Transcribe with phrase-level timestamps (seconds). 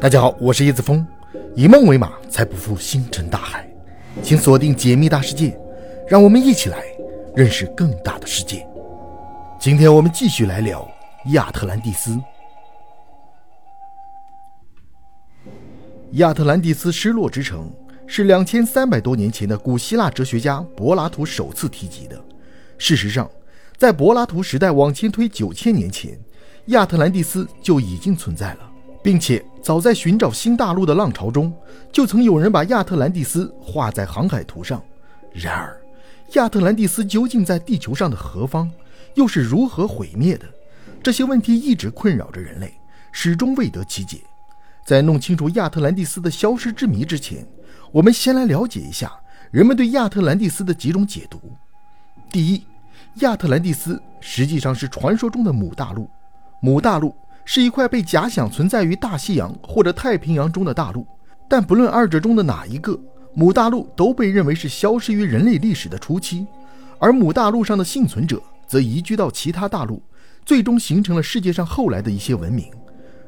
[0.00, 1.04] 大家好，我是叶子峰，
[1.56, 3.68] 以梦为马，才不负星辰大海。
[4.22, 5.58] 请锁定解密大世界，
[6.06, 6.84] 让我们一起来
[7.34, 8.64] 认识更大的世界。
[9.58, 10.88] 今天我们继续来聊
[11.32, 12.16] 亚特兰蒂斯。
[16.12, 17.68] 亚特兰蒂斯失落之城
[18.06, 22.16] 是两千三百多年前的古希腊哲学家柏拉图首次提及的。
[22.78, 23.28] 事实上，
[23.76, 26.16] 在柏拉图时代往前推九千年前，
[26.66, 28.60] 亚特兰蒂斯就已经存在了。
[29.00, 31.52] 并且早在寻找新大陆的浪潮中，
[31.92, 34.82] 就曾有人把亚特兰蒂斯画在航海图上。
[35.32, 35.80] 然而，
[36.34, 38.70] 亚特兰蒂斯究竟在地球上的何方，
[39.14, 40.46] 又是如何毁灭的？
[41.02, 42.72] 这些问题一直困扰着人类，
[43.12, 44.18] 始终未得其解。
[44.84, 47.46] 在弄清楚亚特兰蒂斯的消失之谜之前，
[47.92, 49.12] 我们先来了解一下
[49.50, 51.38] 人们对亚特兰蒂斯的几种解读。
[52.30, 52.64] 第一，
[53.16, 56.08] 亚特兰蒂斯实际上是传说中的母大陆，
[56.60, 57.14] 母大陆。
[57.50, 61.06] 是一块被假想存在于大西洋或者太平洋中的大陆，
[61.48, 63.00] 但不论二者中的哪一个，
[63.32, 66.46] 母大陆都被认为是消失于人类历史的初期，
[66.98, 70.02] 而母大陆上的幸存者则移居到其他大陆，
[70.44, 72.70] 最终形成了世界上后来的一些文明。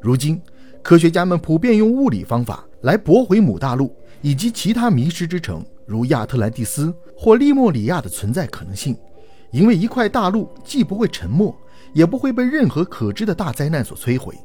[0.00, 0.40] 如今，
[0.80, 8.96] 科学家们普遍用物理方法来驳回母大陆以及其他迷失之城，如亚特兰蒂斯或利莫里亚的存在可能性，
[9.50, 11.52] 因为一块大陆既不会沉没。
[11.94, 14.36] 也不会被任何可知的大灾难所摧毁，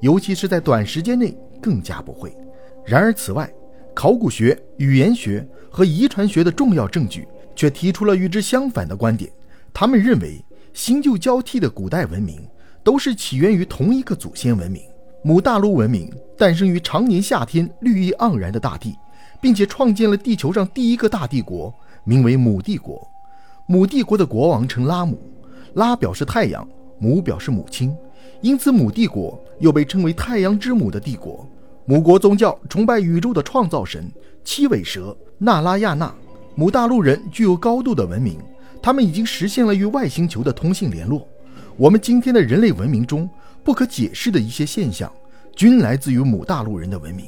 [0.00, 2.36] 尤其是在短时间内更加不会。
[2.84, 3.48] 然而，此外，
[3.94, 9.30] 考古学、语言学和遗传学的重要证据却提出了与之相反的观点。
[9.72, 12.44] 他们认为，新旧交替的古代文明
[12.82, 14.82] 都是起源于同一个祖先文明。
[15.22, 18.94] 母大陆文明诞生于常年夏天绿意盎然的大地，
[19.40, 21.72] 并且创建了地球上第一个大帝国，
[22.04, 23.06] 名为母帝国。
[23.66, 25.18] 母帝国的国王称拉姆，
[25.74, 26.68] 拉表示太阳。
[26.98, 27.94] 母表示母亲，
[28.40, 31.46] 因此母帝国又被称为太阳之母的帝国。
[31.86, 34.10] 母国宗教崇拜宇宙的创造神
[34.42, 36.14] 七尾蛇纳拉亚纳。
[36.54, 38.38] 母大陆人具有高度的文明，
[38.80, 41.28] 他们已经实现了与外星球的通信联络。
[41.76, 43.28] 我们今天的人类文明中
[43.64, 45.12] 不可解释的一些现象，
[45.56, 47.26] 均来自于母大陆人的文明。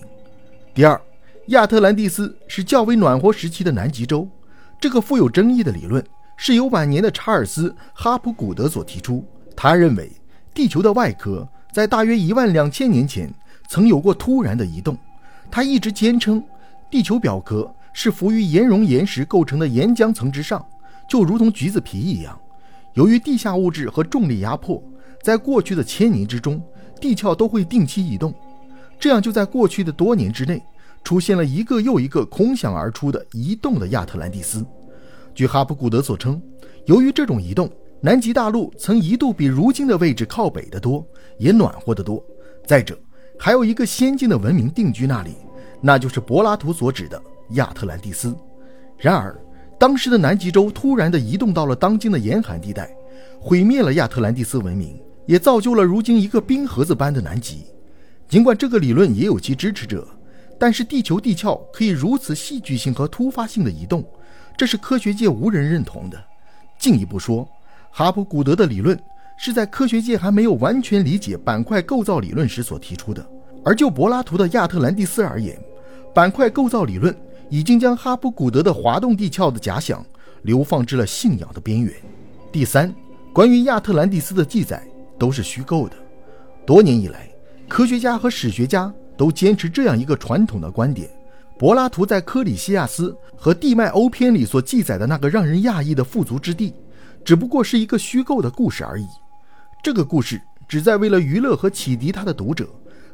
[0.72, 1.00] 第二，
[1.46, 4.28] 亚特兰蒂斯是较为暖和时期的南极洲。
[4.80, 6.04] 这个富有争议的理论
[6.36, 9.24] 是由晚年的查尔斯·哈普古德所提出。
[9.56, 10.12] 他认为，
[10.54, 13.32] 地球的外壳在大约一万两千年前
[13.68, 14.96] 曾有过突然的移动。
[15.50, 16.44] 他一直坚称，
[16.90, 20.64] 地球表壳是浮于岩溶岩石构成的岩浆层之上，
[21.08, 22.38] 就如同橘子皮一样。
[22.92, 24.82] 由于地下物质和重力压迫，
[25.22, 26.62] 在过去的千年之中，
[27.00, 28.34] 地壳都会定期移动。
[29.00, 30.62] 这样，就在过去的多年之内，
[31.02, 34.64] 出现了一个又一个空想而出的移动的亚特兰蒂斯。
[35.34, 36.40] 据哈普古德所称，
[36.86, 37.70] 由于这种移动。
[38.00, 41.04] 南极大陆曾一度比如今的位置靠北的多，
[41.38, 42.22] 也暖和的多。
[42.66, 42.98] 再者，
[43.38, 45.36] 还有一个先进的文明定居那里，
[45.80, 47.20] 那就是柏拉图所指的
[47.50, 48.36] 亚特兰蒂斯。
[48.98, 49.38] 然而，
[49.78, 52.90] 当时的南极洲突然地移动到了当今的严寒地带，
[53.40, 57.64] 毁灭了亚特兰蒂斯文明，也造就了如今一个冰盒子般的南极。
[58.28, 60.06] 尽管这个理论也有其支持者，
[60.58, 64.04] 但是地球地壳可以如此戏剧性和突发性的移动，
[64.56, 66.22] 这是科学界无人认同的。
[66.78, 67.48] 进一步说，
[67.98, 69.00] 哈普古德的理论
[69.38, 73.26] 是在科学界还没有完全理解板块构造理论时所提出的，
[73.64, 75.58] 而就柏拉图的亚特兰蒂斯而言，
[76.14, 77.16] 板块构造理论
[77.48, 80.04] 已经将哈普古德的滑动地壳的假想
[80.42, 81.90] 流放至了信仰的边缘。
[82.52, 82.94] 第三，
[83.32, 84.86] 关于亚特兰蒂斯的记载
[85.18, 85.96] 都是虚构的。
[86.66, 87.26] 多年以来，
[87.66, 91.08] 科学家和史学家都坚持这样一个传统的观点：
[91.58, 96.74] 柏拉图在《科里西亚斯》和《地脉欧篇》里所记载的那个让人讶异的富足之地。
[97.26, 99.08] 只不过是一个虚构的故事而已。
[99.82, 102.68] 这个故事旨在为了娱乐和启迪他的读者，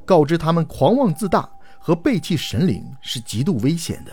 [0.05, 4.13] 告知他们狂妄自大和背弃神灵是极度危险的。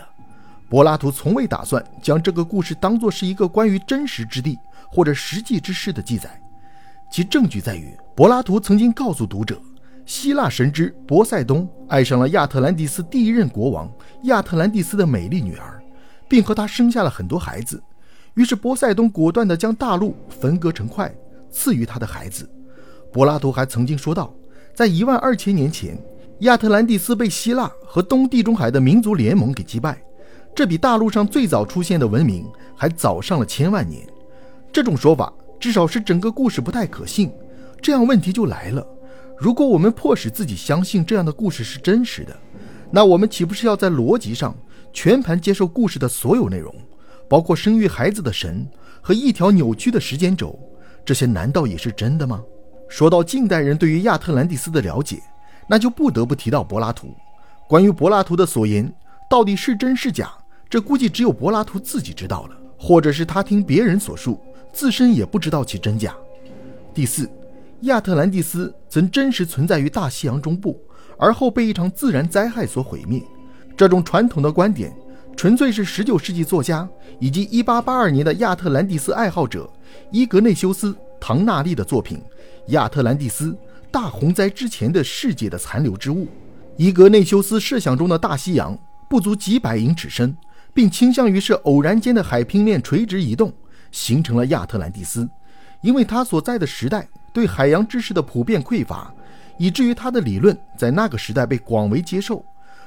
[0.70, 4.58] 柏拉图从未打算将这个故事当作是一个关于真实之地
[4.88, 6.40] 或者实际之事的记载。
[7.12, 9.60] 其证据在于，柏拉图曾经告诉读者，
[10.06, 13.92] 希腊神之波塞冬爱上了亚特兰蒂斯第一任国王
[14.22, 15.78] 亚特兰蒂斯的美丽女儿，
[16.26, 17.82] 并和她生下了很多孩子。
[18.34, 21.12] 于是波塞冬果断地将大陆分割成块，
[21.50, 22.48] 赐予他的孩子。
[23.12, 24.32] 柏拉图还曾经说道，
[24.74, 25.98] 在一万二千年前，
[26.40, 30.00] 亚特兰蒂斯被希腊和东地中海的民族联盟给击败，
[30.54, 32.46] 这比大陆上最早出现的文明
[32.76, 34.06] 还早上了千万年。
[34.72, 37.32] 这种说法至少是整个故事不太可信。
[37.82, 38.86] 这样问题就来了：
[39.36, 42.36] 如果我们迫使自己相信这样的故事是真实的，
[42.92, 44.56] 那我们岂不是要在逻辑上
[44.92, 46.72] 全盘接受故事的所有内容？
[47.30, 48.68] 包括生育孩子的神
[49.00, 50.58] 和一条扭曲的时间轴，
[51.04, 52.42] 这些难道也是真的吗？
[52.88, 55.22] 说到近代人对于亚特兰蒂斯的了解，
[55.68, 57.14] 那就不得不提到柏拉图。
[57.68, 58.92] 关于柏拉图的所言
[59.30, 60.28] 到底是真是假，
[60.68, 64.40] 这估计只有柏拉图自己知道了，或者是他听别人所述，
[64.72, 66.12] 自身也不知道其真假。
[66.92, 67.30] 第四，
[67.82, 70.76] 亚特兰蒂斯曾真实存在于大西洋中部，
[71.16, 73.22] 而后被一场自然灾害所毁灭。
[73.76, 74.92] 这种传统的观点，
[75.40, 76.86] 纯粹是19世纪作家
[77.18, 79.66] 以及1882年的亚特兰蒂斯爱好者
[80.10, 82.18] 伊格内修斯·唐纳利的作品
[82.72, 83.56] 《亚特兰蒂斯
[83.90, 86.28] 大洪灾之前的世界》的残留之物。
[86.76, 88.78] 伊格内修斯设想中的大西洋
[89.08, 90.36] 不足几百英尺深，
[90.74, 93.50] 并倾向于是偶然间的海平面垂直移动
[93.90, 95.26] 形成了亚特兰蒂斯。
[95.80, 99.10] 因为他所在的时代对海洋知识的普遍匮乏，
[99.56, 102.44] 以至于他的理论在那个时代被广为接受。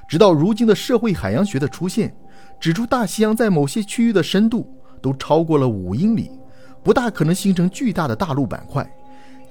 [0.07, 2.13] 直到如今的社会海洋学的出现，
[2.59, 4.67] 指出大西洋在某些区域的深度
[5.01, 6.31] 都超过了五英里，
[6.83, 8.89] 不大可能形成巨大的大陆板块。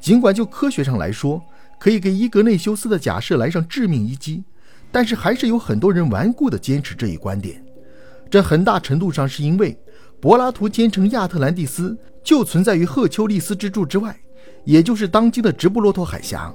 [0.01, 1.43] 尽管就科学上来说，
[1.79, 4.43] 可以给伊格内修斯的假设来上致命一击，
[4.91, 7.63] 但是还是有很多人顽固地坚持这一观点。
[8.31, 9.79] 这很大程度上是因为
[10.21, 11.99] 柏拉图坚称亚特兰蒂斯。
[12.25, 14.17] 就存在于赫丘利斯之柱之外，
[14.65, 16.55] 也就是当今的直布罗陀海峡，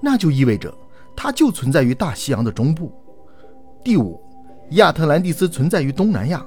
[0.00, 0.72] 那就意味着
[1.16, 2.92] 它就存在于大西洋的中部。
[3.82, 4.22] 第五，
[4.70, 6.44] 亚特兰蒂斯存在于东南亚。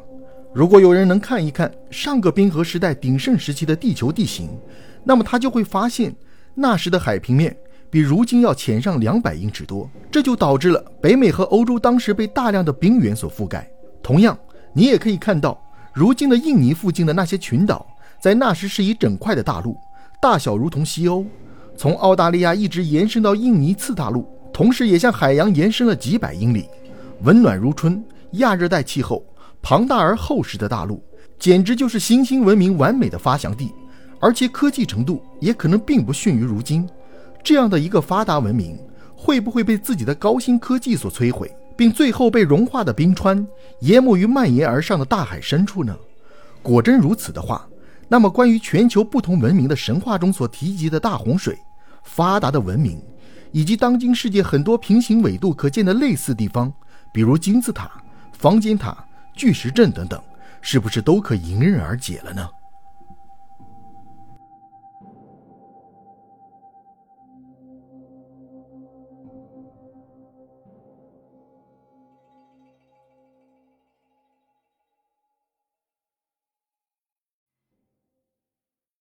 [0.53, 4.50] 如果有人能看一看上个冰河时代鼎盛时期的地球地形，
[5.03, 6.13] 那么他就会发现，
[6.53, 7.56] 那时的海平面
[7.89, 13.68] 比如今要浅上两百英尺多，这就导致了北美和欧洲当时被大量的冰原所覆盖。
[14.03, 14.38] 同样，
[14.74, 15.59] 你也可以看到，
[15.94, 17.88] 如今的印尼附近的那些群岛。
[18.21, 19.75] 在那时是一整块的大陆，
[20.21, 21.25] 大小如同西欧，
[21.75, 26.67] 从澳大利亚一直延伸到印尼次大陆，同时也向海洋延伸了几百英里。
[27.23, 28.03] 温暖如春，
[28.33, 29.23] 亚热带气候，
[29.62, 31.03] 庞大而厚实的大陆，
[31.38, 33.71] 简直就是新兴文明完美的发祥地。
[34.19, 36.88] 而且科技程度也可能并不逊于如今。
[37.44, 38.77] 这样的一个发达文明，
[39.15, 43.45] 会不会被自己的高新科技所摧毁，并最后被融化的冰川
[43.81, 45.95] 淹没于蔓延而上的大海深处呢？
[46.63, 47.67] 果真如此的话，
[48.07, 51.57] 那么，关于全球不同文明的神话中所提及的大洪水、
[52.03, 53.01] 发达的文明，
[53.51, 56.71] 以及当今世界很多平行纬度可见的类似地方，
[57.12, 57.92] 比如金字塔、
[58.31, 58.98] 方尖塔、
[59.34, 60.22] 巨石阵等等，
[60.62, 62.50] 是不是都可迎刃而解了呢？